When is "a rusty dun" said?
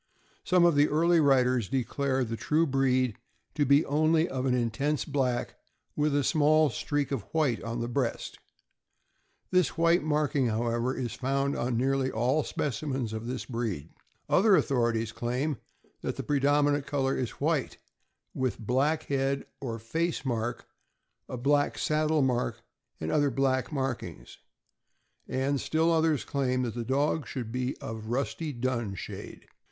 27.97-28.95